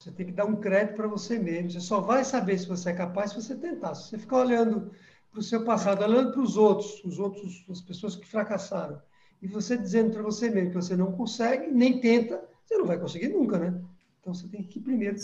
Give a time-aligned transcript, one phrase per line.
[0.00, 1.72] Você tem que dar um crédito para você mesmo.
[1.72, 3.96] Você só vai saber se você é capaz se você tentar.
[3.96, 4.92] Se você ficar olhando
[5.28, 9.02] para o seu passado, olhando para os outros, os outros, as pessoas que fracassaram,
[9.42, 12.96] e você dizendo para você mesmo que você não consegue, nem tenta, você não vai
[12.96, 13.74] conseguir nunca, né?
[14.20, 15.16] Então você tem que primeiro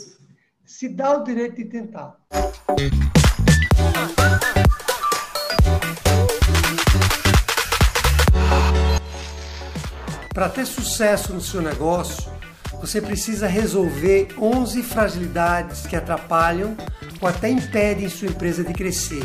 [0.64, 2.18] se dar o direito de tentar.
[10.34, 12.33] Para ter sucesso no seu negócio,
[12.86, 16.76] você precisa resolver 11 fragilidades que atrapalham
[17.18, 19.22] ou até impedem sua empresa de crescer.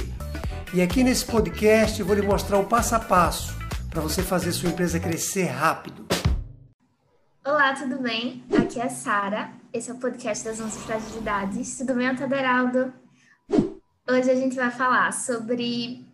[0.74, 3.54] E aqui nesse podcast eu vou lhe mostrar o passo a passo
[3.90, 6.08] para você fazer sua empresa crescer rápido.
[7.46, 8.46] Olá, tudo bem?
[8.58, 9.50] Aqui é a Sara.
[9.74, 11.80] Esse é o podcast das 11 fragilidades.
[11.80, 12.94] Tudo bem, Taderaldo?
[14.10, 16.09] Hoje a gente vai falar sobre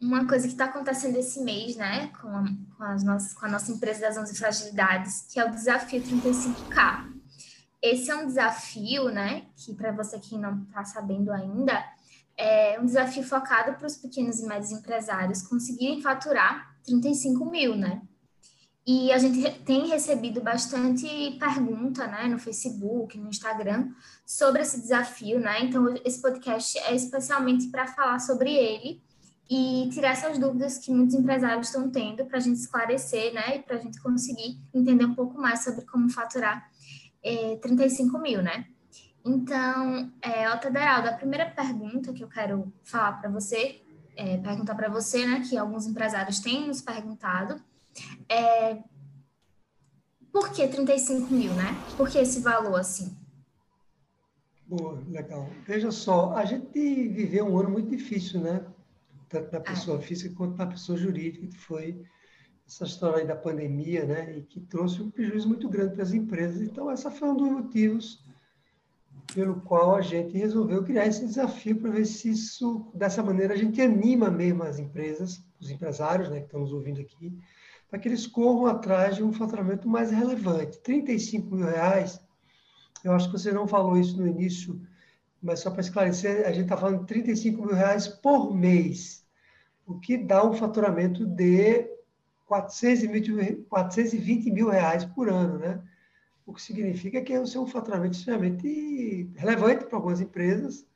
[0.00, 2.44] uma coisa que está acontecendo esse mês, né, com a,
[2.76, 7.12] com, as nossas, com a nossa empresa das 11 fragilidades, que é o desafio 35K.
[7.82, 11.84] Esse é um desafio, né, que para você que não está sabendo ainda,
[12.36, 18.00] é um desafio focado para os pequenos e médios empresários conseguirem faturar 35 mil, né?
[18.86, 21.06] E a gente tem recebido bastante
[21.38, 23.90] pergunta, né, no Facebook, no Instagram,
[24.24, 25.62] sobre esse desafio, né?
[25.62, 29.02] Então, esse podcast é especialmente para falar sobre ele
[29.50, 33.58] e tirar essas dúvidas que muitos empresários estão tendo para a gente esclarecer, né, e
[33.58, 36.70] para a gente conseguir entender um pouco mais sobre como faturar
[37.20, 38.66] é, 35 mil, né?
[39.24, 43.82] Então, é, Otaderaldo, a primeira pergunta que eu quero falar para você,
[44.16, 47.60] é, perguntar para você, né, que alguns empresários têm nos perguntado,
[48.28, 48.78] é
[50.32, 51.76] por que 35 mil, né?
[51.96, 53.16] Por que esse valor assim?
[54.64, 55.50] Boa, legal.
[55.66, 58.64] Veja só, a gente viveu um ano muito difícil, né?
[59.30, 59.62] Tanto na é.
[59.62, 60.02] pessoa é.
[60.02, 62.02] física quanto na pessoa jurídica, que foi
[62.66, 66.60] essa história da pandemia, né, e que trouxe um prejuízo muito grande para as empresas.
[66.60, 68.24] Então, essa foi um dos motivos
[69.34, 73.56] pelo qual a gente resolveu criar esse desafio para ver se isso, dessa maneira, a
[73.56, 77.36] gente anima mesmo as empresas, os empresários, né, que estão nos ouvindo aqui,
[77.88, 80.78] para que eles corram atrás de um faturamento mais relevante.
[80.78, 82.20] 35 mil reais,
[83.04, 84.80] eu acho que você não falou isso no início,
[85.42, 89.19] mas só para esclarecer, a gente está falando de 35 mil reais por mês
[89.90, 91.90] o que dá um faturamento de
[92.46, 95.82] 420 mil reais por ano, né?
[96.46, 100.86] O que significa que é um faturamento extremamente relevante para algumas empresas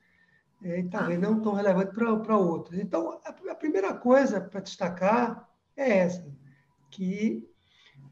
[0.62, 2.78] é, e talvez não tão relevante para outras.
[2.78, 6.26] Então, a primeira coisa para destacar é essa,
[6.90, 7.48] que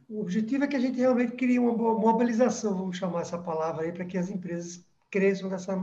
[0.09, 3.93] o objetivo é que a gente realmente crie uma mobilização, vamos chamar essa palavra aí,
[3.93, 5.81] para que as empresas cresçam dessa,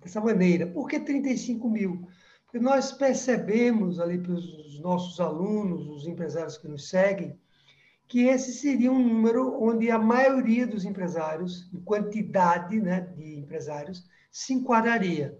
[0.00, 0.66] dessa maneira.
[0.66, 2.08] Por que 35 mil?
[2.48, 7.38] Porque nós percebemos ali para os nossos alunos, os empresários que nos seguem,
[8.06, 14.08] que esse seria um número onde a maioria dos empresários, em quantidade né, de empresários,
[14.30, 15.38] se enquadraria.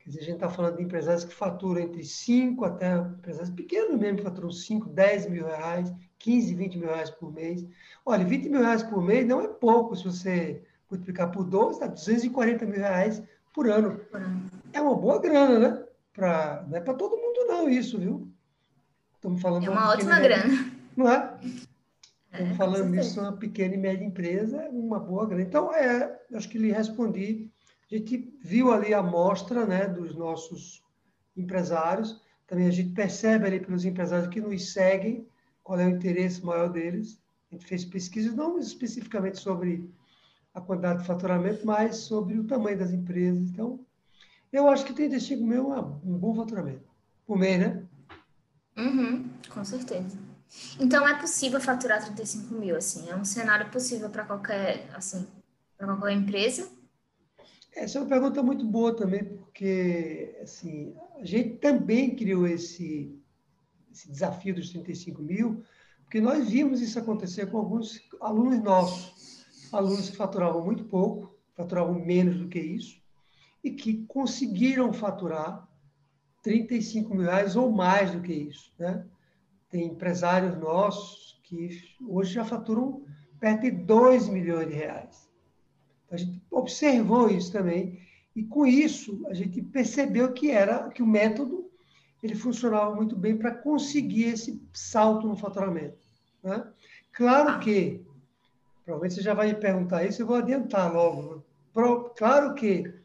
[0.00, 4.00] Quer dizer, a gente está falando de empresários que faturam entre 5 até empresários pequenos
[4.00, 7.64] mesmo, que faturam 5, 10 mil reais, 15, 20 mil reais por mês.
[8.04, 10.60] Olha, 20 mil reais por mês não é pouco se você
[10.90, 13.22] multiplicar por 12, dá 240 mil reais
[13.54, 14.00] por ano.
[14.72, 15.84] É uma boa grana, né?
[16.12, 18.32] Para não é para todo mundo não isso, viu?
[19.14, 21.38] Estamos falando é uma, ótima grana, não é?
[22.32, 25.42] é Estamos falando isso uma pequena e média empresa, uma boa grana.
[25.42, 27.48] Então, é, acho que lhe respondi.
[27.90, 30.82] A gente viu ali a amostra né, dos nossos
[31.36, 32.20] empresários.
[32.46, 35.26] Também a gente percebe ali pelos empresários que nos seguem
[35.62, 37.20] qual é o interesse maior deles.
[37.50, 39.88] A gente fez pesquisas, não especificamente sobre
[40.54, 43.50] a quantidade de faturamento, mas sobre o tamanho das empresas.
[43.50, 43.80] Então,
[44.52, 46.84] eu acho que 35 mil é um bom faturamento.
[47.26, 47.82] Por mês, né?
[48.76, 50.18] Uhum, com certeza.
[50.78, 55.26] Então é possível faturar 35 mil, assim, é um cenário possível para qualquer, assim,
[55.78, 56.70] para qualquer empresa?
[57.74, 63.18] Essa é uma pergunta muito boa também, porque assim, a gente também criou esse,
[63.90, 65.64] esse desafio dos 35 mil,
[66.02, 71.94] porque nós vimos isso acontecer com alguns alunos nossos, alunos que faturavam muito pouco, faturavam
[71.94, 73.01] menos do que isso,
[73.62, 75.68] e que conseguiram faturar
[76.42, 78.72] 35 mil reais ou mais do que isso.
[78.78, 79.04] Né?
[79.70, 83.04] Tem empresários nossos que hoje já faturam
[83.38, 85.28] perto de 2 milhões de reais.
[86.10, 88.00] A gente observou isso também
[88.34, 91.70] e com isso a gente percebeu que era que o método
[92.22, 95.98] ele funcionava muito bem para conseguir esse salto no faturamento.
[96.42, 96.64] Né?
[97.12, 98.00] Claro que,
[98.84, 101.44] provavelmente você já vai me perguntar isso, eu vou adiantar logo.
[102.16, 103.01] Claro que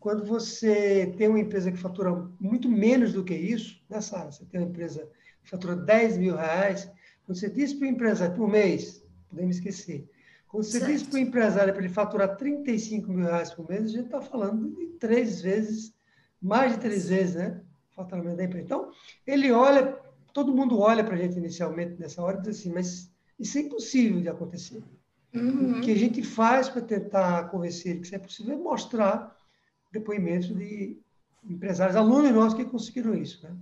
[0.00, 4.30] quando você tem uma empresa que fatura muito menos do que isso, né, Sara?
[4.30, 5.08] Você tem uma empresa
[5.42, 6.90] que fatura 10 mil reais,
[7.24, 10.08] quando você diz para o empresário por mês, podemos esquecer,
[10.46, 10.92] Quando você certo.
[10.92, 14.20] diz para o empresário para ele faturar 35 mil reais por mês, a gente está
[14.20, 15.94] falando de três vezes,
[16.40, 17.60] mais de três vezes, né?
[17.92, 18.64] O faturamento da empresa.
[18.64, 18.90] Então,
[19.26, 19.98] ele olha,
[20.32, 23.62] todo mundo olha para a gente inicialmente nessa hora e diz assim, mas isso é
[23.62, 24.82] impossível de acontecer.
[25.34, 25.78] Uhum.
[25.78, 29.36] O que a gente faz para tentar convencer ele que isso é possível é mostrar
[29.90, 31.00] depoimentos de
[31.44, 33.54] empresários, alunos nossos que conseguiram isso, né?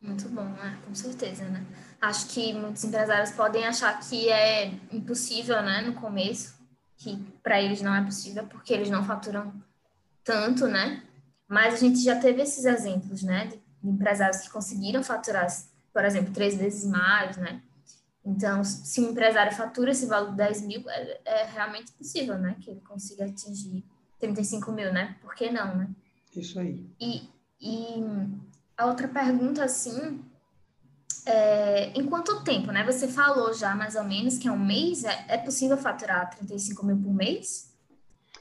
[0.00, 0.78] Muito bom, né?
[0.86, 1.64] Com certeza, né?
[2.00, 6.54] Acho que muitos empresários podem achar que é impossível, né, no começo,
[6.96, 9.52] que para eles não é possível porque eles não faturam
[10.22, 11.02] tanto, né?
[11.48, 15.46] Mas a gente já teve esses exemplos, né, de empresários que conseguiram faturar,
[15.92, 17.62] por exemplo, três vezes mais, né?
[18.24, 22.56] Então, se um empresário fatura esse valor de 10 mil, é, é realmente possível, né?
[22.58, 23.84] Que ele consiga atingir
[24.24, 25.16] 35 mil, né?
[25.20, 25.88] Por que não, né?
[26.34, 26.84] Isso aí.
[27.00, 27.28] E,
[27.60, 28.02] e
[28.76, 30.20] a outra pergunta, assim,
[31.26, 32.84] é, em quanto tempo, né?
[32.84, 36.86] Você falou já mais ou menos que é um mês, é, é possível faturar 35
[36.86, 37.72] mil por mês?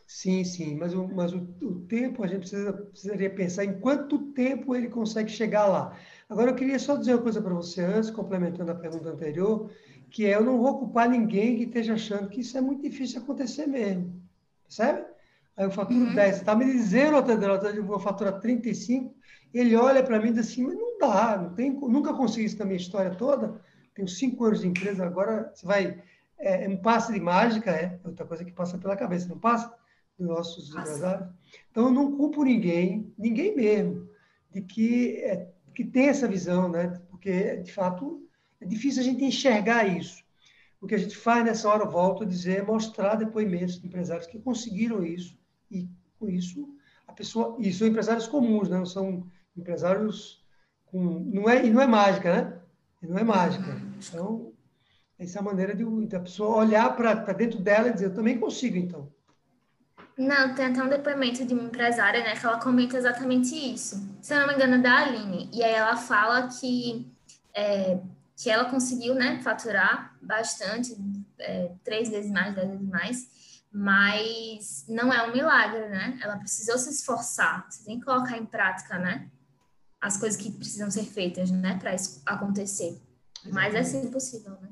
[0.07, 4.31] Sim, sim, mas, o, mas o, o tempo, a gente precisa, precisaria pensar em quanto
[4.31, 5.97] tempo ele consegue chegar lá.
[6.29, 9.71] Agora, eu queria só dizer uma coisa para você antes, complementando a pergunta anterior,
[10.09, 13.21] que é, eu não vou culpar ninguém que esteja achando que isso é muito difícil
[13.21, 14.21] acontecer mesmo,
[14.63, 15.12] percebe?
[15.55, 16.15] Aí eu faturo uhum.
[16.15, 19.15] 10, você está me dizendo, Otadelo, eu vou faturar 35,
[19.53, 22.57] ele olha para mim e diz assim, mas não dá, não tem, nunca consegui isso
[22.57, 23.61] na minha história toda,
[23.93, 26.03] tenho cinco anos de empresa, agora você vai,
[26.39, 29.37] é, é um passe de mágica, é, é outra coisa que passa pela cabeça, não
[29.37, 29.71] passa?
[30.17, 31.27] Dos nossos empresários.
[31.71, 34.07] Então, eu não culpo ninguém, ninguém mesmo,
[34.51, 36.99] de que, é, que tem essa visão, né?
[37.09, 38.27] Porque, de fato,
[38.61, 40.23] é difícil a gente enxergar isso.
[40.79, 44.27] O que a gente faz nessa hora, volto a dizer, é mostrar depoimentos de empresários
[44.27, 45.37] que conseguiram isso
[45.77, 45.89] e,
[46.19, 46.67] com isso,
[47.07, 47.57] a pessoa...
[47.59, 48.83] E são empresários comuns, né?
[48.85, 49.25] São
[49.55, 50.43] empresários
[50.85, 51.19] com.
[51.19, 52.59] Não é, e não é mágica, né?
[53.01, 53.71] E não é mágica.
[53.71, 53.93] Uhum.
[53.97, 54.53] Então,
[55.17, 58.13] essa é a maneira de, de a pessoa olhar para dentro dela e dizer: eu
[58.13, 59.11] também consigo, então.
[60.17, 63.95] Não, tem até um depoimento de uma empresária, né, que ela comenta exatamente isso.
[64.21, 65.49] Se eu não me engano, é da Aline.
[65.51, 67.11] E aí ela fala que,
[67.51, 67.99] é,
[68.37, 70.95] que ela conseguiu, né, faturar bastante,
[71.39, 76.19] é, três vezes mais, dez vezes mais, mas não é um milagre, né?
[76.21, 79.29] Ela precisou se esforçar, você tem que colocar em prática, né?
[80.03, 83.01] as coisas que precisam ser feitas, né, para isso acontecer.
[83.45, 83.53] Exatamente.
[83.53, 84.69] Mas é sim possível, né?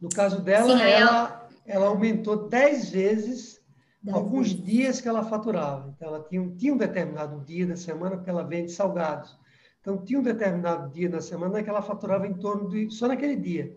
[0.00, 3.60] No caso dela, sim, ela, ela, ela aumentou 10 vezes
[4.02, 4.64] dez alguns vezes.
[4.64, 5.94] dias que ela faturava.
[5.94, 9.38] Então, ela tinha, tinha um determinado dia da semana, porque ela vende salgados.
[9.80, 13.36] Então, tinha um determinado dia da semana que ela faturava em torno de, só naquele
[13.36, 13.76] dia,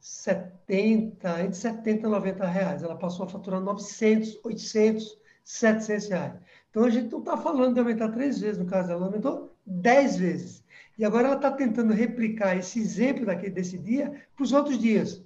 [0.00, 2.82] 70, entre 70 e 90 reais.
[2.82, 6.34] Ela passou a faturar 900, 800, 700 reais.
[6.70, 9.56] Então, a gente não está falando de aumentar três vezes, no caso dela, ela aumentou
[9.66, 10.62] dez vezes.
[10.98, 15.22] E agora ela está tentando replicar esse exemplo daquele, desse dia para os outros dias,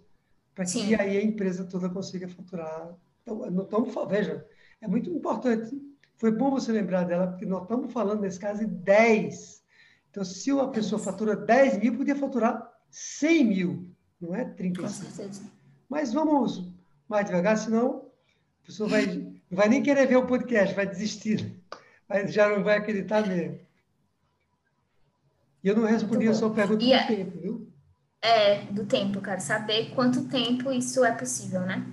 [0.55, 2.95] para que aí a empresa toda consiga faturar.
[3.23, 4.47] Então, não estamos, veja,
[4.81, 5.81] é muito importante.
[6.17, 9.63] Foi bom você lembrar dela, porque nós estamos falando, nesse caso, de 10.
[10.11, 13.92] Então, se uma pessoa fatura 10 mil, podia faturar 100 mil,
[14.23, 15.05] não é 35.
[15.05, 15.43] Com certeza.
[15.89, 16.69] Mas vamos
[17.09, 18.07] mais devagar, senão
[18.63, 21.53] a pessoa vai, não vai nem querer ver o podcast, vai desistir.
[22.09, 23.59] Vai, já não vai acreditar mesmo.
[25.63, 27.69] E eu não respondi a sua pergunta e do é, tempo, viu?
[28.21, 31.85] É, do tempo, quero saber quanto tempo isso é possível, né?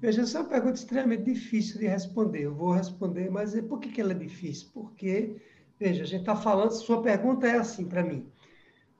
[0.00, 2.42] Veja, essa é uma pergunta extremamente difícil de responder.
[2.42, 4.68] Eu vou responder, mas por que, que ela é difícil?
[4.72, 5.36] Porque,
[5.78, 8.26] veja, a gente está falando, sua pergunta é assim para mim.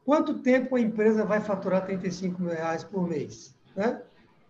[0.08, 3.54] Quanto tempo a empresa vai faturar 35 mil reais por mês?
[3.76, 4.00] Né?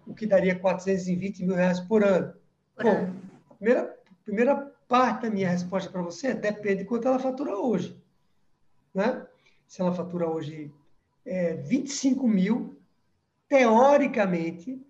[0.06, 2.32] O que daria 420 mil reais por ano.
[2.76, 3.22] Por Bom, ano.
[3.50, 7.56] A primeira, primeira parte da minha resposta para você é depende de quanto ela fatura
[7.56, 8.00] hoje.
[8.94, 9.26] Né?
[9.66, 10.72] se ela fatura hoje
[11.26, 12.80] é, 25 mil,
[13.48, 14.80] teoricamente,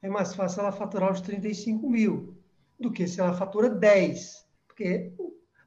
[0.00, 2.36] é mais fácil ela faturar os 35 mil
[2.78, 5.12] do que se ela fatura 10, porque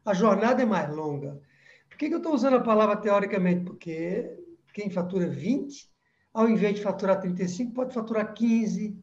[0.06, 1.42] a jornada é mais longa.
[1.90, 3.66] Por que, que eu estou usando a palavra teoricamente?
[3.66, 4.45] Porque
[4.76, 5.90] quem fatura 20,
[6.34, 9.02] ao invés de faturar 35, pode faturar 15,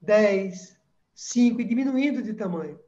[0.00, 0.78] 10,
[1.14, 2.80] 5 e diminuindo de tamanho.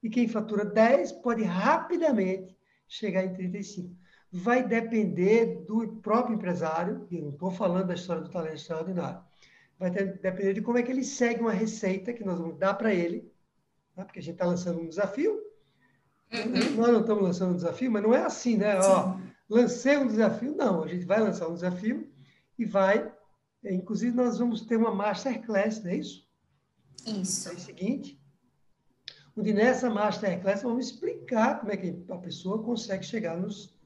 [0.00, 3.96] E quem fatura 10 pode rapidamente chegar em 35
[4.30, 9.20] vai depender do próprio empresário, e não estou falando da história do talento extraordinário,
[9.76, 12.94] vai depender de como é que ele segue uma receita que nós vamos dar para
[12.94, 13.30] ele,
[13.96, 14.04] né?
[14.04, 15.32] porque a gente está lançando um desafio,
[16.32, 16.76] uhum.
[16.76, 18.78] nós não estamos lançando um desafio, mas não é assim, né?
[18.78, 19.16] Ó,
[19.52, 22.10] lancei um desafio, não, a gente vai lançar um desafio
[22.58, 23.12] e vai,
[23.64, 26.26] inclusive nós vamos ter uma masterclass, não é isso?
[27.06, 27.48] Isso.
[27.48, 28.20] É o seguinte,
[29.36, 33.78] onde nessa masterclass vamos explicar como é que a pessoa consegue chegar nos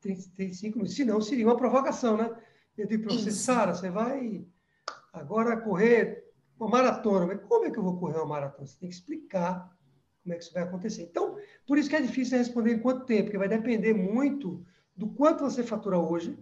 [0.00, 0.96] 35 minutos.
[0.96, 2.34] Se não, seria uma provocação, né?
[2.76, 4.46] Eu digo para você, Sara, você vai
[5.12, 6.24] agora correr
[6.58, 7.26] uma maratona.
[7.26, 8.66] Mas como é que eu vou correr uma maratona?
[8.66, 9.70] Você tem que explicar
[10.22, 11.02] como é que isso vai acontecer.
[11.02, 11.36] Então,
[11.66, 14.64] por isso que é difícil responder em quanto tempo, porque vai depender muito
[15.00, 16.38] do quanto você fatura hoje,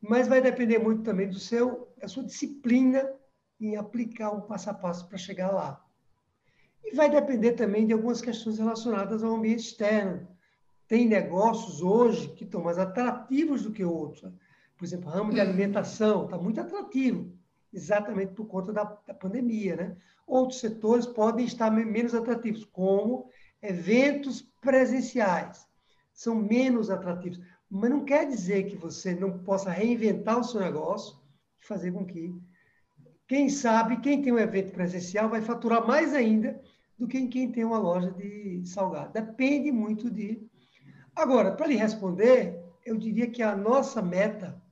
[0.00, 3.12] mas vai depender muito também do seu, da sua disciplina
[3.60, 5.84] em aplicar um passo a passo para chegar lá.
[6.84, 10.28] E vai depender também de algumas questões relacionadas ao ambiente externo.
[10.86, 14.32] Tem negócios hoje que estão mais atrativos do que outros.
[14.76, 15.42] Por exemplo, o ramo de hum.
[15.42, 17.36] alimentação está muito atrativo,
[17.72, 19.74] exatamente por conta da, da pandemia.
[19.74, 19.96] Né?
[20.24, 23.28] Outros setores podem estar menos atrativos, como
[23.60, 25.66] eventos presenciais.
[26.12, 27.40] São menos atrativos.
[27.74, 31.16] Mas não quer dizer que você não possa reinventar o seu negócio
[31.58, 32.38] e fazer com que
[33.26, 36.60] quem sabe, quem tem um evento presencial vai faturar mais ainda
[36.98, 39.14] do que quem tem uma loja de salgado.
[39.14, 40.46] Depende muito de.
[41.16, 44.62] Agora, para lhe responder, eu diria que a nossa meta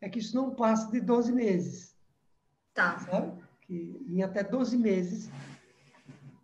[0.00, 1.96] é que isso não passe de 12 meses.
[2.72, 3.00] Tá.
[3.00, 3.32] Sabe?
[3.62, 5.28] Que em até 12 meses,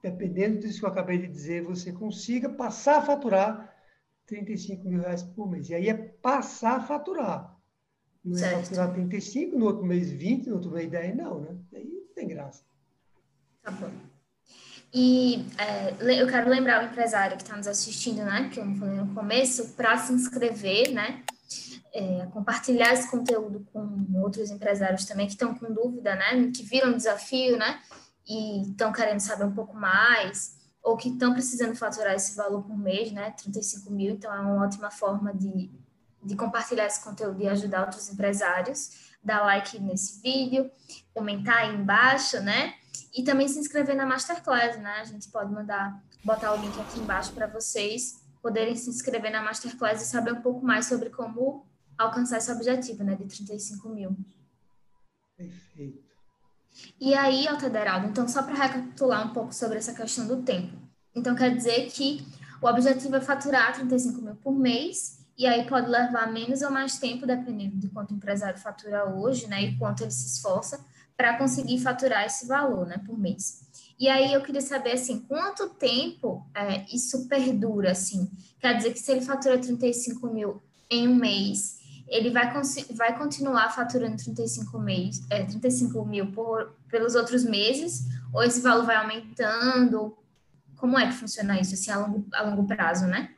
[0.03, 3.74] dependendo disso que eu acabei de dizer, você consiga passar a faturar
[4.27, 5.69] 35 mil reais por mês.
[5.69, 7.55] E aí é passar a faturar.
[8.25, 11.57] Não é faturar 35, no outro mês 20, no outro mês 10, não, né?
[11.75, 12.65] Aí não tem graça.
[13.63, 13.91] Tá bom.
[14.97, 18.95] E é, eu quero lembrar o empresário que está nos assistindo, né, que eu falei
[18.95, 21.25] no começo, para se inscrever, né,
[21.93, 26.97] é, compartilhar esse conteúdo com outros empresários também que estão com dúvida, né, que viram
[26.97, 27.81] desafio, né,
[28.25, 32.79] e estão querendo saber um pouco mais, ou que estão precisando faturar esse valor por
[32.79, 35.69] mês, né, 35 mil, então é uma ótima forma de
[36.25, 40.71] de compartilhar esse conteúdo e ajudar outros empresários, dar like nesse vídeo,
[41.13, 42.75] comentar aí embaixo, né?
[43.13, 45.01] E também se inscrever na Masterclass, né?
[45.01, 49.43] A gente pode mandar, botar o link aqui embaixo para vocês poderem se inscrever na
[49.43, 53.15] Masterclass e saber um pouco mais sobre como alcançar esse objetivo, né?
[53.15, 54.17] De 35 mil.
[55.37, 56.04] Perfeito.
[57.01, 60.77] E aí, Altederaldo, então só para recapitular um pouco sobre essa questão do tempo.
[61.15, 62.27] Então, quer dizer que
[62.61, 66.99] o objetivo é faturar 35 mil por mês e aí pode levar menos ou mais
[66.99, 70.85] tempo, dependendo de quanto o empresário fatura hoje, né, e quanto ele se esforça
[71.17, 73.63] para conseguir faturar esse valor, né, por mês.
[73.99, 78.29] E aí eu queria saber, assim, quanto tempo é, isso perdura, assim?
[78.59, 81.79] Quer dizer que se ele fatura 35 mil em um mês,
[82.15, 82.49] ele vai,
[82.95, 88.05] vai continuar faturando 35, mês, é, 35 mil por, pelos outros meses?
[88.33, 90.17] Ou esse valor vai aumentando?
[90.77, 93.35] Como é que funciona isso, assim, a longo, a longo prazo, né?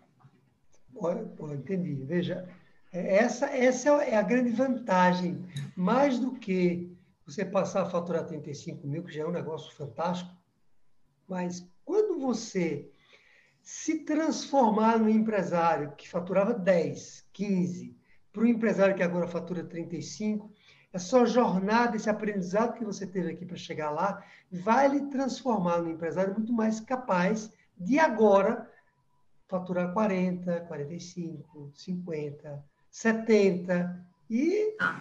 [0.92, 1.11] Pô,
[1.54, 1.95] entendi.
[1.95, 2.47] Veja,
[2.92, 5.42] é, essa, essa é a grande vantagem.
[5.75, 10.30] Mais do que você passar a faturar 35 mil, que já é um negócio fantástico,
[11.26, 12.90] mas quando você
[13.62, 17.95] se transformar no empresário que faturava 10, 15,
[18.37, 20.52] para o empresário que agora fatura 35,
[20.93, 25.90] essa jornada, esse aprendizado que você teve aqui para chegar lá, vai lhe transformar no
[25.90, 28.71] empresário muito mais capaz de agora
[29.49, 35.00] faturar 40, 45, 50, 70 e ah.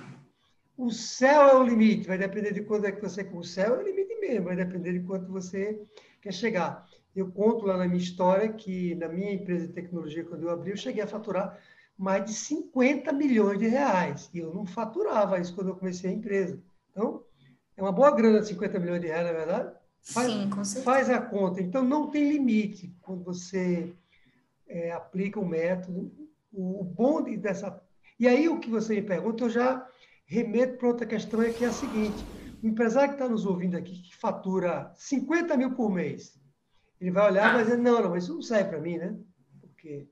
[0.77, 3.79] o céu é o limite, vai depender de quando é que você o céu é
[3.79, 5.81] o limite mesmo, vai depender de quanto você
[6.21, 6.87] quer chegar.
[7.13, 10.71] Eu conto lá na minha história que na minha empresa de tecnologia quando eu abri,
[10.71, 11.59] eu cheguei a faturar
[11.97, 16.13] mais de 50 milhões de reais e eu não faturava isso quando eu comecei a
[16.13, 16.61] empresa.
[16.91, 17.23] Então,
[17.77, 19.75] é uma boa grana 50 milhões de reais, na é verdade?
[20.01, 20.85] Faz, Sim, com certeza.
[20.85, 21.61] Faz a conta.
[21.61, 23.93] Então, não tem limite quando você
[24.67, 26.11] é, aplica o método.
[26.53, 27.81] O, o bom dessa.
[28.19, 29.87] E aí, o que você me pergunta, eu já
[30.25, 32.23] remeto para outra questão, é que é a seguinte:
[32.61, 36.39] o empresário que está nos ouvindo aqui, que fatura 50 mil por mês,
[36.99, 39.17] ele vai olhar e vai dizer: não, não, mas isso não serve para mim, né?
[39.61, 40.07] Porque.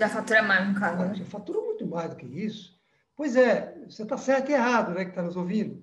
[0.00, 1.04] Já fatura mais, no caso.
[1.04, 1.14] Né?
[1.14, 2.80] Já fatura muito mais do que isso.
[3.14, 5.82] Pois é, você está certo e errado, né, que está nos ouvindo.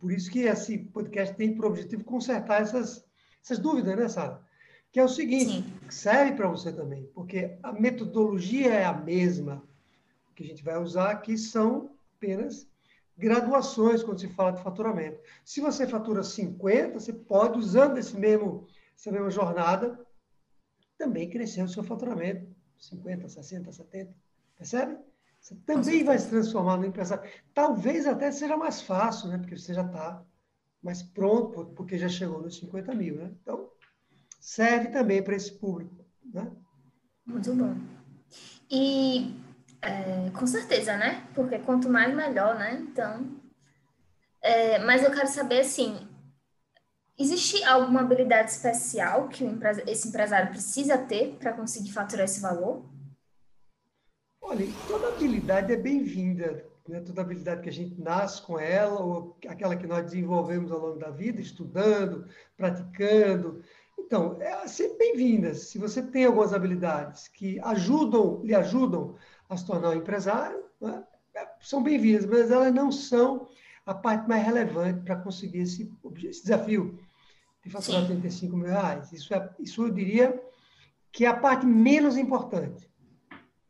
[0.00, 3.04] Por isso que esse podcast tem por objetivo consertar essas,
[3.40, 4.42] essas dúvidas, né, Sara?
[4.90, 5.90] que é o seguinte, Sim.
[5.90, 9.62] serve para você também, porque a metodologia é a mesma
[10.36, 12.68] que a gente vai usar, que são apenas
[13.16, 15.18] graduações quando se fala de faturamento.
[15.44, 19.98] Se você fatura 50, você pode, usando esse mesmo, essa mesma jornada,
[20.96, 24.14] também crescer o seu faturamento, 50, 60, 70,
[24.56, 24.98] percebe?
[25.40, 27.30] Você também vai se transformar no empresário.
[27.52, 29.36] Talvez até seja mais fácil, né?
[29.36, 30.22] Porque você já está
[30.82, 33.30] mais pronto, porque já chegou nos 50 mil, né?
[33.42, 33.68] Então,
[34.40, 36.04] serve também para esse público.
[36.32, 36.50] Né?
[37.26, 37.76] Muito bom.
[38.70, 39.34] E
[39.82, 41.26] é, com certeza, né?
[41.34, 42.80] Porque quanto mais melhor, né?
[42.80, 43.40] Então.
[44.40, 46.08] É, mas eu quero saber assim.
[47.16, 49.44] Existe alguma habilidade especial que
[49.86, 52.84] esse empresário precisa ter para conseguir faturar esse valor?
[54.42, 56.66] Olha, toda habilidade é bem-vinda.
[56.88, 60.72] Não é toda habilidade que a gente nasce com ela, ou aquela que nós desenvolvemos
[60.72, 63.62] ao longo da vida, estudando, praticando.
[63.96, 65.68] Então, é sempre bem-vindas.
[65.68, 69.16] Se você tem algumas habilidades que ajudam, lhe ajudam
[69.48, 71.04] a se tornar um empresário, né?
[71.34, 73.48] É, são bem-vindas, mas elas não são
[73.86, 75.90] a parte mais relevante para conseguir esse,
[76.22, 76.98] esse desafio
[77.64, 79.12] de faturar 35 mil reais.
[79.12, 80.40] Isso, é, isso eu diria
[81.10, 82.90] que é a parte menos importante.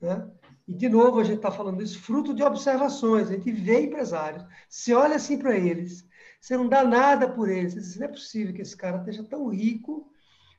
[0.00, 0.28] Né?
[0.66, 3.28] E, de novo, a gente está falando isso fruto de observações.
[3.28, 6.06] A gente vê empresários, você olha assim para eles,
[6.40, 7.74] você não dá nada por eles.
[7.74, 10.10] Você diz, não é possível que esse cara esteja tão rico,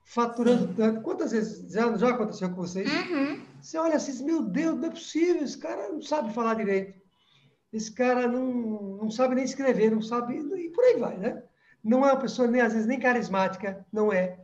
[0.05, 0.73] faturando Sim.
[0.73, 1.01] tanto.
[1.01, 2.89] Quantas vezes já, já aconteceu com vocês?
[2.89, 3.41] Uhum.
[3.59, 7.03] Você olha assim, meu Deus, não é possível, esse cara não sabe falar direito.
[7.73, 10.37] Esse cara não, não sabe nem escrever, não sabe.
[10.37, 11.43] E por aí vai, né?
[11.85, 14.39] Não é uma pessoa, nem às vezes, nem carismática, não é.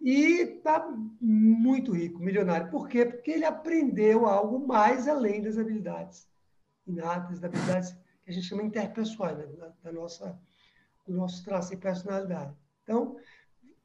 [0.00, 0.86] E está
[1.20, 2.70] muito rico, milionário.
[2.70, 3.06] Por quê?
[3.06, 6.28] Porque ele aprendeu algo mais além das habilidades
[6.86, 9.46] inatas, das habilidades que a gente chama interpessoais, né?
[9.46, 10.38] da, da nossa,
[11.06, 12.54] do nosso traço de personalidade.
[12.82, 13.16] Então,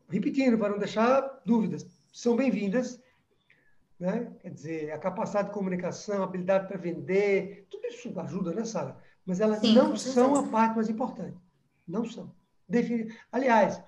[0.09, 3.01] repetindo, para não deixar dúvidas, são bem-vindas
[4.01, 4.33] né?
[4.39, 8.97] Quer dizer, a capacidade de comunicação, a habilidade para vender, tudo isso ajuda, né, Sara?
[9.23, 11.37] Mas elas Sim, não são a parte mais importante.
[11.87, 12.33] Não são.
[12.71, 13.13] Defini...
[13.31, 13.81] Aliás,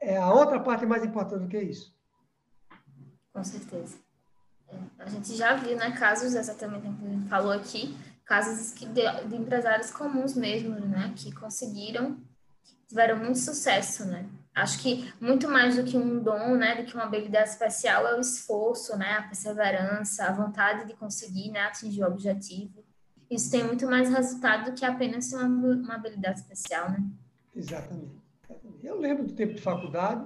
[0.00, 1.94] é a outra parte mais importante do que isso.
[3.32, 3.96] Com certeza.
[4.68, 8.86] É, a gente já viu, né, casos, exatamente como a gente falou aqui, casos de,
[9.28, 12.18] de empresários comuns mesmo, né, que conseguiram,
[12.88, 14.26] tiveram muito sucesso, né?
[14.54, 18.16] Acho que muito mais do que um dom, né, do que uma habilidade especial é
[18.16, 22.84] o esforço, né, a perseverança, a vontade de conseguir, né, atingir o objetivo.
[23.30, 27.02] Isso tem muito mais resultado do que apenas uma, uma habilidade especial, né?
[27.54, 28.25] Exatamente.
[28.86, 30.24] Eu lembro do tempo de faculdade,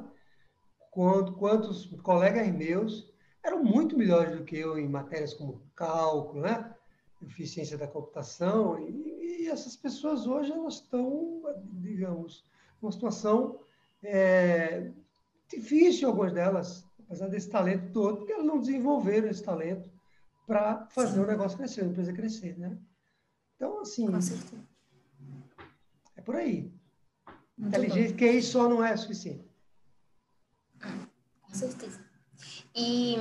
[0.90, 3.10] quando quantos colegas meus
[3.42, 6.74] eram muito melhores do que eu em matérias como cálculo, né,
[7.22, 11.42] eficiência da computação, e, e essas pessoas hoje elas estão,
[11.80, 12.44] digamos,
[12.82, 13.60] numa situação
[14.02, 14.90] é,
[15.48, 19.90] difícil algumas delas, apesar desse talento todo, porque elas não desenvolveram esse talento
[20.46, 21.20] para fazer Sim.
[21.20, 22.76] o negócio crescer, a empresa crescer, né?
[23.56, 24.06] Então, assim,
[26.14, 26.70] é por aí.
[27.60, 29.44] Muito Inteligente, que isso só não é suficiente.
[31.42, 32.00] Com certeza.
[32.74, 33.16] E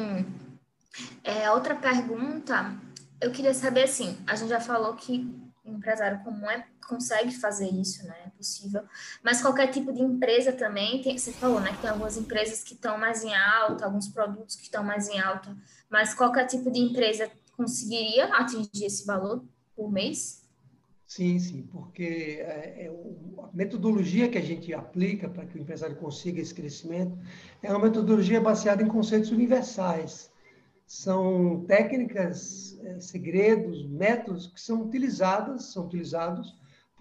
[1.26, 2.74] é, outra pergunta,
[3.20, 5.30] eu queria saber assim, a gente já falou que
[5.66, 8.16] empresário comum é, consegue fazer isso, né?
[8.26, 8.82] É possível.
[9.22, 11.72] Mas qualquer tipo de empresa também, tem, você falou, né?
[11.74, 15.20] Que tem algumas empresas que estão mais em alta, alguns produtos que estão mais em
[15.20, 15.56] alta,
[15.90, 19.44] mas qualquer tipo de empresa conseguiria atingir esse valor
[19.76, 20.39] por mês?
[21.10, 22.04] Sim, sim, porque
[22.40, 22.88] é, é,
[23.40, 27.18] a metodologia que a gente aplica para que o empresário consiga esse crescimento
[27.64, 30.32] é uma metodologia baseada em conceitos universais
[30.86, 36.56] são técnicas, é, segredos, métodos que são utilizadas, são utilizados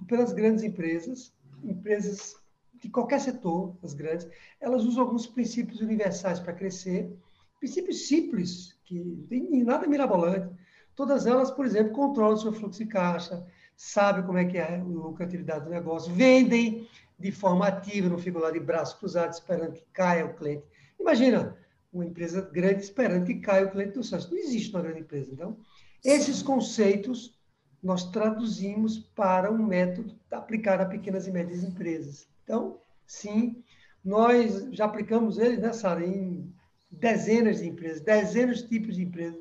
[0.07, 2.35] pelas grandes empresas, empresas
[2.81, 4.27] de qualquer setor, as grandes,
[4.59, 7.14] elas usam alguns princípios universais para crescer,
[7.59, 10.55] princípios simples, que não tem nada mirabolante.
[10.94, 13.47] Todas elas, por exemplo, controlam o seu fluxo de caixa,
[13.79, 18.41] sabem como é que é a lucratividade do negócio, vendem de forma ativa, não ficam
[18.41, 20.64] lá de braços cruzados esperando que caia o cliente.
[20.99, 21.57] Imagina,
[21.93, 24.31] uma empresa grande esperando que caia o cliente do sócio.
[24.31, 25.33] Não existe uma grande empresa.
[25.33, 25.57] Então,
[26.05, 27.38] esses conceitos
[27.81, 32.29] nós traduzimos para um método aplicado a pequenas e médias empresas.
[32.43, 33.62] Então, sim,
[34.05, 36.53] nós já aplicamos ele, né, Sara, em
[36.91, 39.41] dezenas de empresas, dezenas de tipos de empresas,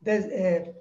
[0.00, 0.74] de, é,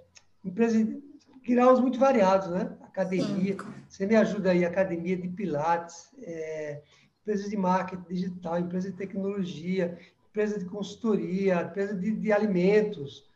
[0.45, 1.03] empresas de
[1.45, 2.77] graus muito variados, né?
[2.95, 3.57] Academia,
[3.89, 6.81] você me ajuda aí, academia de pilates, é,
[7.21, 13.29] empresas de marketing digital, empresas de tecnologia, empresa de consultoria, empresa de, de alimentos.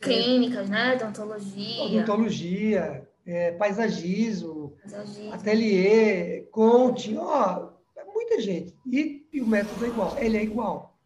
[0.00, 0.94] Clínicas, é, né?
[0.94, 1.82] Odontologia.
[1.82, 8.72] Odontologia, é, paisagismo, paisagismo, ateliê, coaching, ó, é muita gente.
[8.86, 10.96] E, e, o método é igual, ele é igual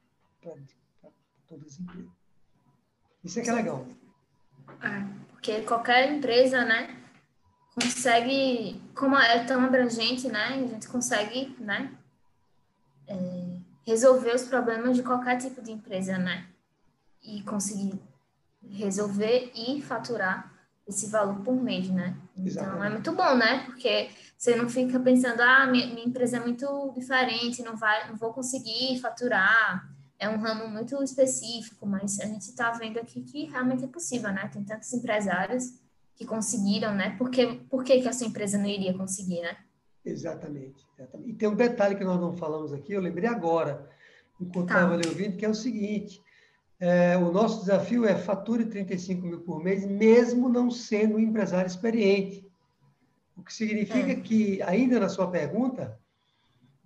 [0.43, 0.53] para
[1.49, 2.11] todas as empresas.
[3.25, 3.87] Isso é que é legal.
[4.83, 7.02] É, porque qualquer empresa, né,
[7.75, 11.93] consegue, como é tão abrangente, né, a gente consegue, né,
[13.07, 13.43] é,
[13.87, 16.47] resolver os problemas de qualquer tipo de empresa, né?
[17.23, 18.01] E conseguir
[18.71, 20.53] resolver e faturar
[20.87, 22.17] esse valor por mês, né?
[22.37, 22.87] Então Exatamente.
[22.87, 23.65] é muito bom, né?
[23.67, 28.17] Porque você não fica pensando, ah, minha, minha, empresa é muito diferente, não vai, não
[28.17, 29.89] vou conseguir faturar.
[30.19, 34.33] É um ramo muito específico, mas a gente está vendo aqui que realmente é possível,
[34.33, 34.49] né?
[34.53, 35.75] Tem tantos empresários
[36.23, 37.17] que conseguiram, né?
[37.19, 39.57] Por que, por que, que a sua empresa não iria conseguir, né?
[40.05, 41.31] Exatamente, exatamente.
[41.31, 43.89] E tem um detalhe que nós não falamos aqui, eu lembrei agora,
[44.41, 44.95] enquanto estava tá.
[44.95, 46.21] ali ouvindo, que é o seguinte:
[46.81, 51.69] É, o nosso desafio é fature 35 mil por mês, mesmo não sendo um empresário
[51.69, 52.45] experiente.
[53.37, 54.17] O que significa é.
[54.17, 55.99] que, ainda na sua pergunta,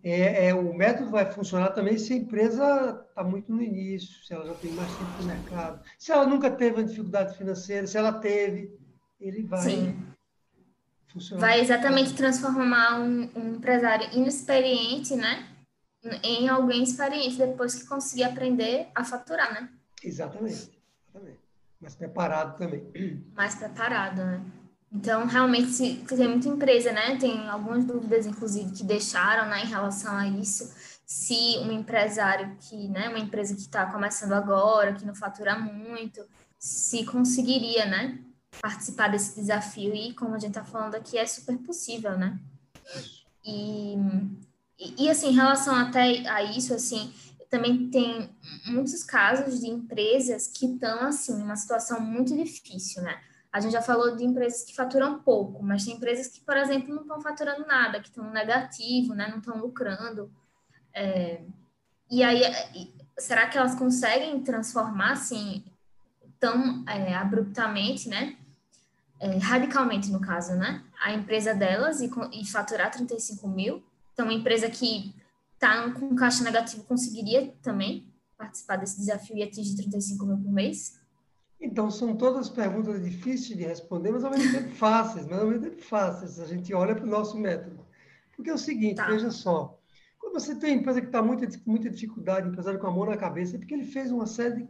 [0.08, 4.32] é, é, o método vai funcionar também se a empresa está muito no início, se
[4.32, 7.98] ela já tem mais tempo no mercado, se ela nunca teve uma dificuldade financeira, se
[7.98, 8.72] ela teve,
[9.20, 10.06] ele vai Sim.
[11.08, 11.40] funcionar.
[11.40, 15.48] Vai exatamente transformar um, um empresário inexperiente, né,
[16.22, 19.68] em alguém experiente depois que conseguir aprender a faturar, né?
[20.02, 20.70] Exatamente,
[21.08, 21.40] exatamente.
[21.80, 23.24] Mais preparado também.
[23.34, 24.40] Mais preparado, né?
[24.92, 27.16] Então, realmente, se, tem muita empresa, né?
[27.16, 30.72] Tem algumas dúvidas, inclusive, que deixaram, né, em relação a isso.
[31.04, 36.24] Se um empresário que, né, uma empresa que está começando agora, que não fatura muito,
[36.58, 38.18] se conseguiria, né,
[38.60, 39.94] participar desse desafio.
[39.94, 42.38] E, como a gente está falando aqui, é super possível, né?
[43.44, 43.94] E,
[44.78, 47.12] e, e, assim, em relação até a isso, assim,
[47.48, 48.30] também tem
[48.66, 53.20] muitos casos de empresas que estão, assim, numa situação muito difícil, né?
[53.52, 56.94] A gente já falou de empresas que faturam pouco, mas tem empresas que, por exemplo,
[56.94, 59.28] não estão faturando nada, que estão no negativo, né?
[59.28, 60.30] não estão lucrando.
[60.92, 61.40] É,
[62.10, 62.42] e aí,
[63.18, 65.64] será que elas conseguem transformar assim
[66.38, 68.36] tão é, abruptamente, né?
[69.18, 70.84] É, radicalmente, no caso, né?
[71.02, 73.82] A empresa delas e, e faturar 35 mil?
[74.12, 75.14] Então, uma empresa que
[75.54, 81.00] está com caixa negativo conseguiria também participar desse desafio e atingir 35 mil por mês?
[81.58, 85.62] Então, são todas perguntas difíceis de responder, mas ao mesmo tempo fáceis, mas ao mesmo
[85.62, 86.38] tempo fáceis.
[86.38, 87.86] A gente olha para o nosso método.
[88.34, 89.06] Porque é o seguinte, tá.
[89.06, 89.80] veja só,
[90.18, 93.06] quando você tem uma empresa que está com muita, muita dificuldade, empresário com a mão
[93.06, 94.68] na cabeça, é porque ele fez uma série de...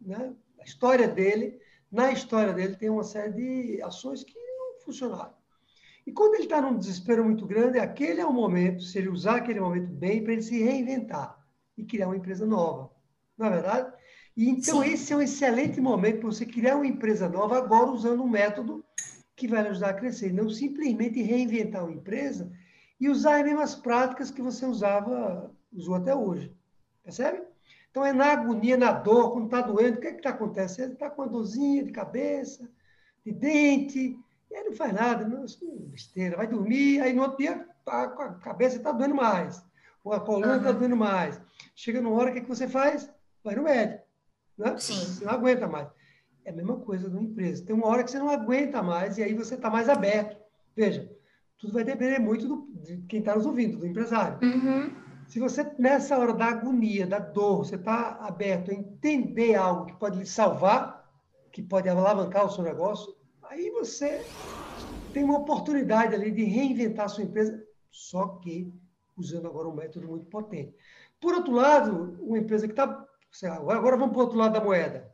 [0.00, 5.34] Né, a história dele, na história dele, tem uma série de ações que não funcionaram.
[6.06, 9.36] E quando ele está num desespero muito grande, aquele é o momento, se ele usar
[9.36, 11.38] aquele momento bem, para ele se reinventar
[11.76, 12.90] e criar uma empresa nova.
[13.38, 13.92] Não é verdade?
[14.36, 14.92] E então Sim.
[14.92, 18.84] esse é um excelente momento para você criar uma empresa nova agora usando um método
[19.36, 22.52] que vai ajudar a crescer, não simplesmente reinventar uma empresa
[23.00, 26.54] e usar as mesmas práticas que você usava, usou até hoje.
[27.02, 27.43] Percebe?
[27.94, 30.86] Então é na agonia, na dor, quando está doendo, o que é que está acontecendo?
[30.86, 32.68] Ele está com uma dorzinha de cabeça,
[33.24, 34.18] de dente,
[34.50, 38.02] e aí não faz nada, não, é besteira, vai dormir, aí no outro dia tá,
[38.02, 39.64] a cabeça está doendo mais,
[40.02, 40.78] ou a coluna está uhum.
[40.80, 41.40] doendo mais.
[41.72, 43.08] Chega numa hora, o que, é que você faz?
[43.44, 44.02] Vai no médico.
[44.58, 44.76] Né?
[44.76, 44.94] Sim.
[44.94, 45.86] Você não aguenta mais.
[46.44, 47.64] É a mesma coisa numa empresa.
[47.64, 50.36] Tem uma hora que você não aguenta mais e aí você está mais aberto.
[50.74, 51.08] Veja,
[51.58, 54.40] tudo vai depender muito do, de quem está nos ouvindo, do empresário.
[54.42, 55.03] Uhum.
[55.34, 59.94] Se você, nessa hora da agonia, da dor, você está aberto a entender algo que
[59.94, 61.10] pode lhe salvar,
[61.50, 64.24] que pode alavancar o seu negócio, aí você
[65.12, 68.72] tem uma oportunidade ali de reinventar a sua empresa, só que
[69.16, 70.72] usando agora um método muito potente.
[71.20, 73.04] Por outro lado, uma empresa que está
[73.50, 75.12] Agora vamos para o outro lado da moeda.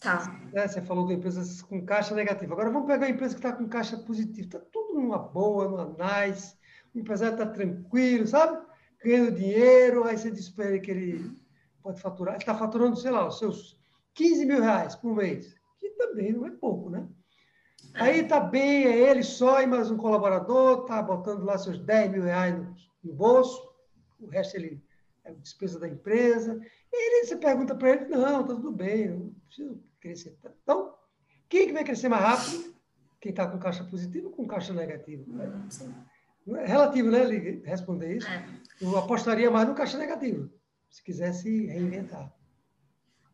[0.00, 0.40] Tá.
[0.54, 2.54] É, você falou de empresas com caixa negativa.
[2.54, 4.46] Agora vamos pegar a empresa que está com caixa positiva.
[4.46, 6.56] Está tudo numa boa, numa nice.
[6.94, 8.69] O empresário está tranquilo, sabe?
[9.04, 10.04] Ganhando dinheiro.
[10.04, 11.36] Aí você diz para ele que ele
[11.82, 12.34] pode faturar.
[12.34, 13.78] Ele está faturando, sei lá, os seus
[14.14, 15.54] 15 mil reais por mês.
[15.78, 17.06] Que também não é pouco, né?
[17.94, 20.82] Aí está bem, é ele só e mais um colaborador.
[20.82, 23.70] Está botando lá seus 10 mil reais no, no bolso.
[24.20, 24.82] O resto ele
[25.24, 26.60] é despesa da empresa.
[26.92, 30.36] E aí você pergunta para ele, não, está tudo bem, não preciso crescer.
[30.62, 30.94] Então,
[31.48, 32.74] quem que vai crescer mais rápido?
[33.20, 35.24] Quem está com caixa positiva ou com caixa negativa?
[36.56, 37.24] É relativo, né,
[37.64, 38.28] responder isso.
[38.28, 38.44] É.
[38.80, 40.50] Eu apostaria mais no caixa negativo,
[40.88, 42.32] se quisesse reinventar.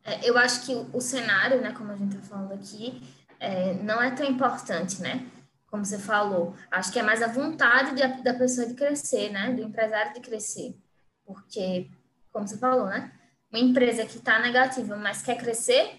[0.05, 3.03] É, eu acho que o cenário, né, como a gente está falando aqui,
[3.39, 5.27] é, não é tão importante, né?
[5.69, 6.55] Como você falou.
[6.71, 9.53] Acho que é mais a vontade de, da pessoa de crescer, né?
[9.53, 10.77] Do empresário de crescer.
[11.25, 11.91] Porque,
[12.33, 13.13] como você falou, né?
[13.51, 15.97] uma empresa que está negativa, mas quer crescer,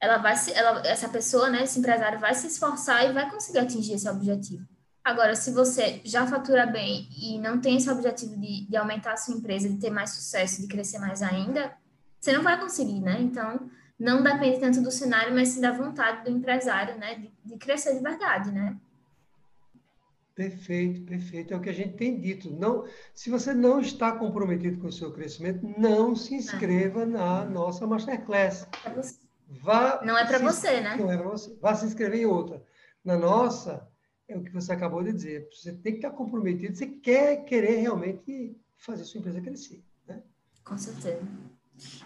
[0.00, 3.58] ela vai se, ela, essa pessoa, né, esse empresário vai se esforçar e vai conseguir
[3.58, 4.66] atingir esse objetivo.
[5.06, 9.16] Agora, se você já fatura bem e não tem esse objetivo de, de aumentar a
[9.16, 11.72] sua empresa, de ter mais sucesso, de crescer mais ainda,
[12.20, 13.16] você não vai conseguir, né?
[13.20, 17.56] Então, não depende tanto do cenário, mas sim da vontade do empresário, né, de, de
[17.56, 18.76] crescer de verdade, né?
[20.34, 21.54] Perfeito, perfeito.
[21.54, 22.50] É o que a gente tem dito.
[22.50, 27.06] Não, se você não está comprometido com o seu crescimento, não se inscreva ah.
[27.06, 28.66] na nossa Masterclass.
[29.62, 30.96] Vá não é para você, né?
[30.96, 31.56] Não é para você.
[31.62, 32.60] Vá se inscrever em outra.
[33.04, 33.88] Na nossa,
[34.28, 35.48] é o que você acabou de dizer.
[35.52, 36.76] Você tem que estar comprometido.
[36.76, 39.82] Você quer querer realmente fazer sua empresa crescer.
[40.06, 40.22] Né?
[40.64, 41.22] Com certeza.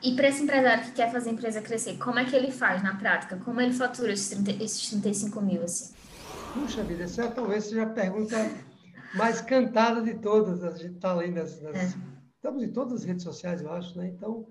[0.03, 2.83] E para esse empresário que quer fazer a empresa crescer, como é que ele faz
[2.83, 3.37] na prática?
[3.37, 5.63] Como ele fatura esses, 30, esses 35 mil?
[5.63, 5.95] Assim?
[6.53, 8.37] Puxa vida, essa talvez seja a pergunta
[9.15, 10.65] mais cantada de todas.
[10.65, 11.77] A gente está além das, das...
[11.77, 11.99] É.
[12.35, 14.09] Estamos em todas as redes sociais, eu acho, né?
[14.09, 14.47] Então,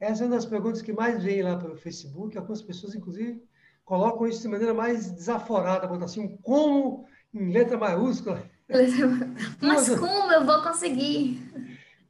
[0.00, 2.36] Essa é uma das perguntas que mais vem lá pelo Facebook.
[2.38, 3.42] Algumas pessoas, inclusive,
[3.84, 7.04] colocam isso de maneira mais desaforada, botam assim, um como
[7.34, 8.50] em letra maiúscula.
[9.60, 11.40] Mas como eu vou conseguir?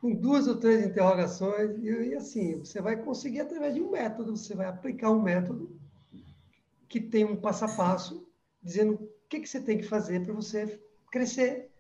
[0.01, 4.55] Com duas ou três interrogações, e, assim, você vai conseguir através de um método, você
[4.55, 5.77] vai aplicar um método
[6.89, 8.27] que tem um passo a passo,
[8.63, 10.81] dizendo o que, que você tem que fazer para você
[11.11, 11.71] crescer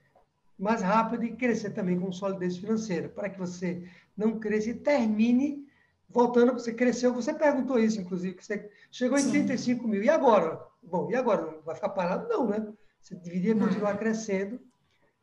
[0.58, 5.66] mais rápido e crescer também com solidez financeira, para que você não cresça e termine
[6.08, 9.30] voltando, você cresceu, você perguntou isso, inclusive, que você chegou em Sim.
[9.30, 10.60] 35 mil, e agora?
[10.82, 11.58] Bom, e agora?
[11.64, 12.28] Vai ficar parado?
[12.28, 12.66] Não, né?
[13.02, 14.60] Você deveria continuar crescendo,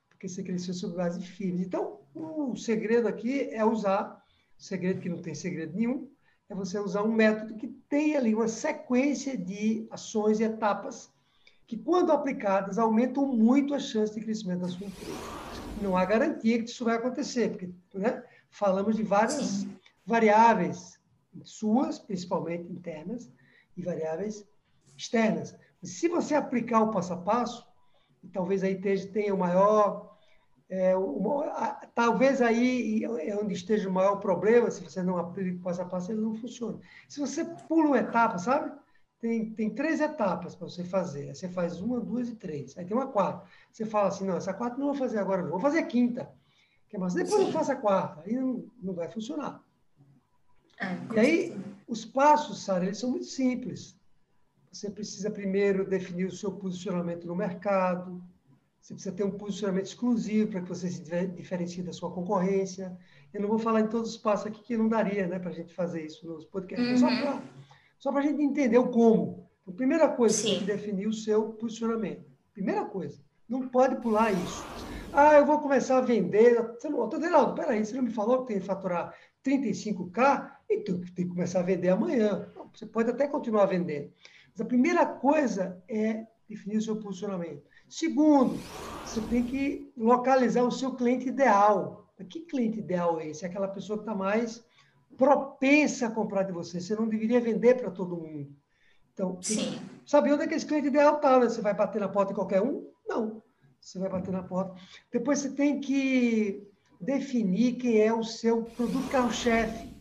[0.09, 1.63] porque você cresceu sobre base firme.
[1.63, 4.21] Então, o segredo aqui é usar,
[4.57, 6.11] segredo que não tem segredo nenhum,
[6.49, 11.09] é você usar um método que tem ali uma sequência de ações e etapas
[11.65, 15.13] que, quando aplicadas, aumentam muito a chance de crescimento da sua empresa.
[15.81, 19.77] Não há garantia que isso vai acontecer, porque né, falamos de várias Sim.
[20.05, 20.99] variáveis,
[21.43, 23.31] suas, principalmente internas,
[23.77, 24.45] e variáveis
[24.97, 25.55] externas.
[25.81, 27.68] Se você aplicar o passo a passo,
[28.31, 30.17] talvez aí tenha o maior.
[30.69, 35.57] É, o, a, talvez aí é onde esteja o maior problema, se você não aplica
[35.57, 36.79] o passo a passo, ele não funciona.
[37.07, 38.71] Se você pula uma etapa, sabe?
[39.19, 41.27] Tem, tem três etapas para você fazer.
[41.29, 42.77] Aí você faz uma, duas e três.
[42.77, 43.45] Aí tem uma quarta.
[43.71, 45.49] Você fala assim, não, essa quarta não vou fazer agora, não.
[45.49, 46.31] Vou fazer a quinta.
[46.87, 48.21] Que é mais, depois eu faço a quarta.
[48.25, 49.61] Aí não, não vai funcionar.
[50.79, 53.98] É, e aí, os passos, Sara, eles são muito simples.
[54.71, 58.23] Você precisa primeiro definir o seu posicionamento no mercado.
[58.79, 62.97] Você precisa ter um posicionamento exclusivo para que você se diferencie da sua concorrência.
[63.33, 65.53] Eu não vou falar em todos os passos aqui, que não daria né, para a
[65.53, 67.01] gente fazer isso nos podcasts.
[67.01, 67.41] Uhum.
[67.97, 69.49] Só para a gente entender o como.
[69.61, 70.41] Então, primeira coisa, Sim.
[70.41, 72.25] você tem que definir o seu posicionamento.
[72.53, 73.19] Primeira coisa.
[73.47, 74.63] Não pode pular isso.
[75.11, 76.61] Ah, eu vou começar a vender.
[76.73, 77.09] Você não,
[77.55, 80.51] peraí, você não me falou que tem que faturar 35K?
[80.69, 82.47] Então tem que começar a vender amanhã.
[82.73, 84.11] Você pode até continuar vendendo.
[84.51, 87.63] Mas a primeira coisa é definir o seu posicionamento.
[87.87, 88.57] Segundo,
[89.05, 92.07] você tem que localizar o seu cliente ideal.
[92.29, 93.45] Que cliente ideal é esse?
[93.45, 94.63] É aquela pessoa que está mais
[95.17, 96.79] propensa a comprar de você.
[96.79, 98.49] Você não deveria vender para todo mundo.
[99.13, 99.79] Então, Sim.
[100.05, 101.39] saber onde é que esse cliente ideal está.
[101.39, 101.49] Né?
[101.49, 102.89] Você vai bater na porta de qualquer um?
[103.07, 103.41] Não.
[103.79, 104.75] Você vai bater na porta.
[105.11, 106.67] Depois você tem que
[106.99, 109.98] definir quem é o seu produto carro-chefe.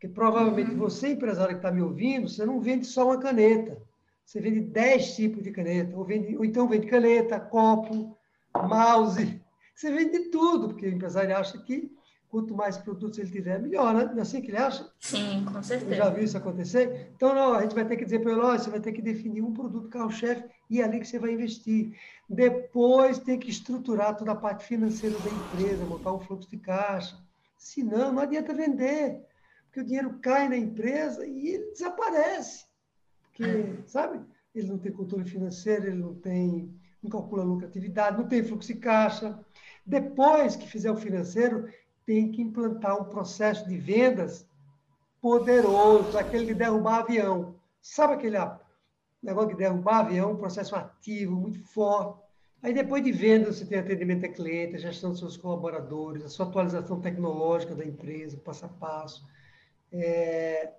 [0.00, 0.78] Porque provavelmente uhum.
[0.78, 3.76] você, empresário que está me ouvindo, você não vende só uma caneta.
[4.24, 5.94] Você vende 10 tipos de caneta.
[5.94, 8.16] Ou, vende, ou então vende caneta, copo,
[8.54, 9.38] mouse.
[9.74, 11.94] Você vende tudo, porque o empresário acha que
[12.30, 14.04] quanto mais produtos ele tiver, melhor, né?
[14.04, 14.90] Não é assim que ele acha?
[15.00, 15.94] Sim, com certeza.
[15.94, 17.12] já viu isso acontecer?
[17.14, 19.42] Então, não, a gente vai ter que dizer para ele, você vai ter que definir
[19.42, 21.94] um produto carro-chefe e é ali que você vai investir.
[22.28, 27.18] Depois tem que estruturar toda a parte financeira da empresa, montar um fluxo de caixa.
[27.58, 29.28] Senão, não adianta vender,
[29.70, 32.64] porque o dinheiro cai na empresa e ele desaparece.
[33.22, 33.76] Porque, é.
[33.86, 34.20] sabe?
[34.52, 38.80] Ele não tem controle financeiro, ele não tem, não calcula lucratividade, não tem fluxo de
[38.80, 39.38] caixa.
[39.86, 41.72] Depois que fizer o financeiro,
[42.04, 44.44] tem que implantar um processo de vendas
[45.20, 47.54] poderoso, aquele de derrubar avião.
[47.80, 48.38] Sabe aquele
[49.22, 52.20] negócio de derrubar avião, um processo ativo, muito forte.
[52.60, 56.28] Aí depois de venda, você tem atendimento a cliente, a gestão dos seus colaboradores, a
[56.28, 59.24] sua atualização tecnológica da empresa, passo a passo.
[59.92, 60.72] É,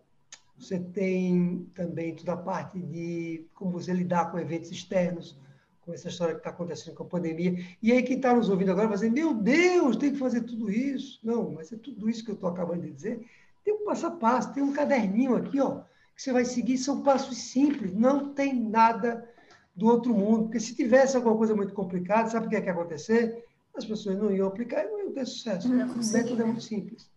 [0.58, 5.38] você tem também toda a parte de como você lidar com eventos externos,
[5.82, 7.56] com essa história que está acontecendo com a pandemia.
[7.82, 10.72] E aí, quem está nos ouvindo agora vai dizer: Meu Deus, tem que fazer tudo
[10.72, 11.20] isso.
[11.24, 13.26] Não, mas é tudo isso que eu estou acabando de dizer.
[13.64, 15.82] Tem um passo a passo, tem um caderninho aqui, ó,
[16.16, 16.78] que você vai seguir.
[16.78, 19.28] São passos simples, não tem nada
[19.76, 20.44] do outro mundo.
[20.44, 23.46] Porque se tivesse alguma coisa muito complicada, sabe o que é ia acontecer?
[23.76, 25.68] As pessoas não iam aplicar e não iam ter sucesso.
[25.68, 27.10] Não, o método é muito simples.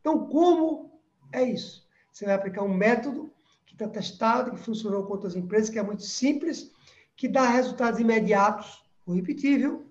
[0.00, 0.89] Então, como
[1.32, 1.86] é isso?
[2.12, 3.32] Você vai aplicar um método
[3.66, 6.70] que está testado, que funcionou com outras empresas, que é muito simples
[7.16, 8.82] que dá resultados imediatos.
[9.06, 9.84] Vou repetir, viu?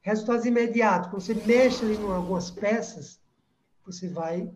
[0.00, 1.10] Resultados imediatos.
[1.10, 3.20] Quando você mexe ali em algumas peças,
[3.84, 4.50] você vai,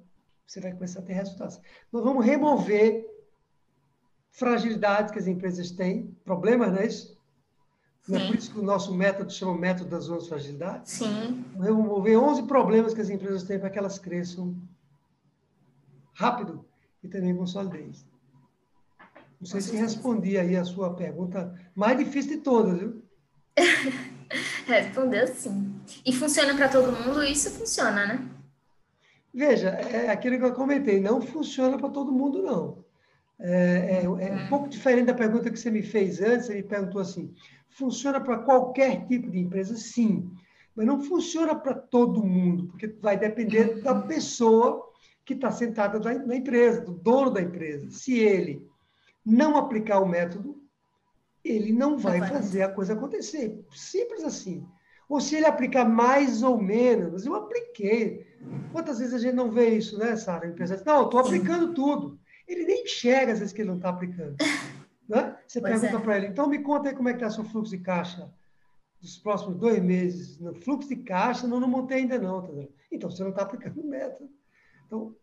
[0.47, 1.61] você vai começar a ter resultados.
[1.91, 3.07] Nós vamos remover
[4.31, 7.21] fragilidades que as empresas têm, problemas, não é isso?
[8.09, 10.93] Não é por isso que o nosso método chama método das 11 fragilidades?
[10.93, 11.45] Sim.
[11.55, 14.57] Vamos remover 11 problemas que as empresas têm para que elas cresçam
[16.15, 16.65] rápido
[17.03, 18.07] e também com solidez.
[19.41, 23.03] Não sei se respondi aí a sua pergunta mais difícil de todas, viu?
[24.67, 25.75] Respondeu sim.
[26.07, 27.23] E funciona para todo mundo?
[27.25, 28.29] Isso funciona, né?
[29.35, 32.85] Veja, é aquilo que eu comentei, não funciona para todo mundo, não.
[33.41, 37.01] É, é, é, um pouco diferente da pergunta que você me fez antes, me perguntou
[37.01, 37.35] assim,
[37.71, 39.75] funciona para qualquer tipo de empresa?
[39.75, 40.31] Sim,
[40.77, 44.92] mas não funciona para todo mundo, porque vai depender da pessoa
[45.25, 47.91] que está sentada na empresa, do dono da empresa.
[47.91, 48.67] Se ele
[49.25, 50.61] não aplicar o método,
[51.45, 53.65] ele não vai fazer a coisa acontecer.
[53.71, 54.67] Simples assim.
[55.09, 58.27] Ou se ele aplicar mais ou menos, eu apliquei.
[58.73, 60.47] Quantas vezes a gente não vê isso, né, Sara?
[60.47, 62.19] Empresa não, estou aplicando tudo.
[62.49, 64.37] Ele nem enxerga às vezes que ele não está aplicando.
[65.09, 65.37] Né?
[65.47, 66.05] Você pois pergunta é.
[66.05, 68.33] para ele, então me conta aí como é que está seu fluxo de caixa
[69.01, 70.39] dos próximos dois meses.
[70.39, 72.41] No fluxo de caixa, não, não montei ainda não.
[72.41, 72.53] Tá
[72.91, 74.31] então, você não está aplicando o método.
[74.93, 75.17] Então,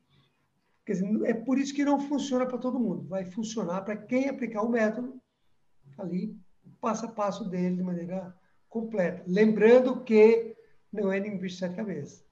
[0.84, 3.08] quer dizer, é por isso que não funciona para todo mundo.
[3.08, 5.22] Vai funcionar para quem aplicar o método
[6.00, 6.36] ali,
[6.82, 8.36] passo a passo dele, de maneira
[8.68, 9.24] completa.
[9.28, 10.56] Lembrando que
[10.92, 12.26] não é nenhum bicho de sete cabeças.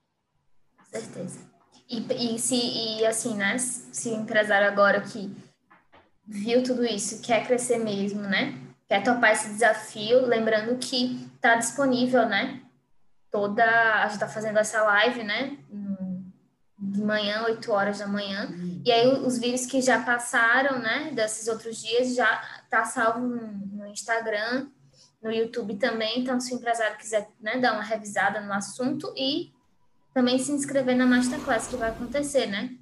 [0.85, 1.39] Certeza.
[1.87, 1.99] E,
[2.35, 3.59] e, se, e assim, né?
[3.59, 5.31] Se o empresário agora que
[6.25, 8.59] viu tudo isso, quer crescer mesmo, né?
[8.87, 12.63] Quer topar esse desafio, lembrando que está disponível, né?
[13.29, 13.63] Toda.
[13.63, 15.57] A gente está fazendo essa live, né?
[16.89, 18.49] De manhã, 8 horas da manhã.
[18.85, 21.11] E aí, os vídeos que já passaram, né?
[21.13, 24.67] Desses outros dias, já tá salvo no Instagram
[25.21, 26.19] no YouTube também.
[26.19, 29.51] Então, se o empresário quiser né, dar uma revisada no assunto e
[30.13, 32.75] também se inscrever na Masterclass que vai acontecer, né?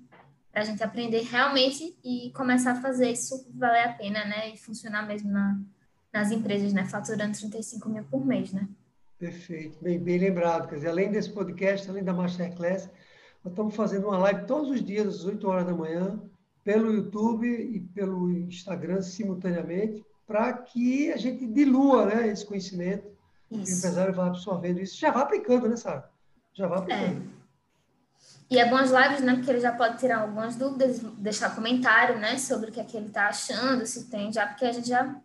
[0.51, 4.51] Para a gente aprender realmente e começar a fazer isso valer a pena, né?
[4.53, 5.59] E funcionar mesmo na,
[6.13, 6.85] nas empresas, né?
[6.85, 8.67] Faturando 35 mil por mês, né?
[9.17, 10.67] Perfeito, bem, bem lembrado.
[10.69, 12.89] Quer dizer, além desse podcast, além da Masterclass,
[13.45, 16.19] nós estamos fazendo uma live todos os dias, às 8 horas da manhã,
[16.63, 23.05] pelo YouTube e pelo Instagram simultaneamente, para que a gente dilua né, esse conhecimento
[23.51, 23.71] isso.
[23.71, 24.97] e o empresário vá absorvendo isso.
[24.97, 26.09] Já vai aplicando, né, Sara?
[26.55, 27.21] Já vai aplicando.
[27.31, 27.35] É.
[28.49, 29.35] E é bom as lives, né?
[29.35, 32.39] Porque ele já pode tirar algumas dúvidas, deixar comentário, né?
[32.39, 35.15] Sobre o que é que ele está achando, se tem já, porque a gente já,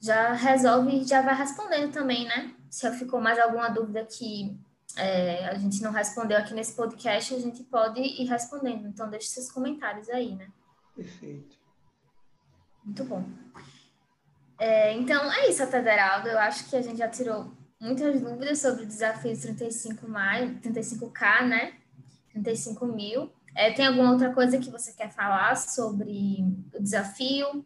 [0.00, 2.52] já resolve e já vai respondendo também, né?
[2.68, 4.58] Se ficou mais alguma dúvida que
[4.96, 8.88] é, a gente não respondeu aqui nesse podcast, a gente pode ir respondendo.
[8.88, 10.48] Então, deixe seus comentários aí, né?
[10.94, 11.56] Perfeito.
[12.84, 13.24] Muito bom.
[14.58, 16.28] É, então, é isso, Federaldo.
[16.28, 21.46] Eu acho que a gente já tirou muitas dúvidas sobre o desafio 35 mais, 35K,
[21.46, 21.74] né?
[22.30, 23.30] 35 mil.
[23.54, 27.64] É, tem alguma outra coisa que você quer falar sobre o desafio?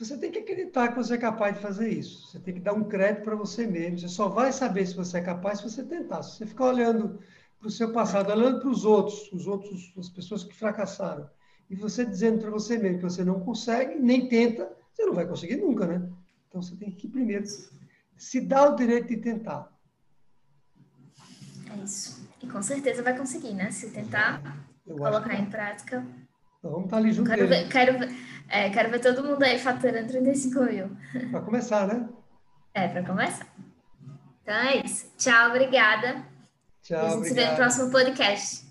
[0.00, 2.26] Você tem que acreditar que você é capaz de fazer isso.
[2.26, 3.98] Você tem que dar um crédito para você mesmo.
[3.98, 6.22] Você só vai saber se você é capaz se você tentar.
[6.22, 7.20] Se você ficar olhando
[7.58, 11.28] para o seu passado, olhando para os outros, os outros, as pessoas que fracassaram,
[11.68, 15.26] e você dizendo para você mesmo que você não consegue, nem tenta, você não vai
[15.26, 16.08] conseguir nunca, né?
[16.48, 17.44] Então você tem que primeiro
[18.16, 19.70] se dar o direito de tentar.
[21.70, 22.26] É isso.
[22.42, 23.70] E com certeza vai conseguir, né?
[23.70, 26.02] Se tentar colocar em prática.
[26.60, 27.34] Então, vamos estar ali juntos.
[27.34, 28.14] Quero ver, quero,
[28.48, 30.96] é, quero ver todo mundo aí faturando 35 mil.
[31.30, 32.06] Para começar, né?
[32.74, 33.46] É, para começar.
[34.42, 35.10] Então é isso.
[35.16, 36.22] Tchau, obrigada.
[36.82, 37.24] Tchau, e a gente obrigado.
[37.24, 38.69] se vê no próximo podcast.